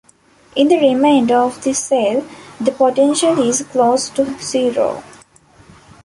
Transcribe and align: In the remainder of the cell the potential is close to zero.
In 0.55 0.67
the 0.67 0.79
remainder 0.79 1.35
of 1.37 1.63
the 1.63 1.75
cell 1.75 2.25
the 2.59 2.71
potential 2.71 3.39
is 3.47 3.61
close 3.61 4.09
to 4.09 4.35
zero. 4.39 5.03